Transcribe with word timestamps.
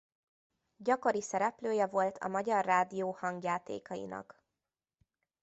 Gyakori 0.77 1.21
szereplője 1.21 1.85
volt 1.87 2.17
a 2.17 2.27
Magyar 2.27 2.65
Rádió 2.65 3.11
hangjátékainak. 3.11 4.43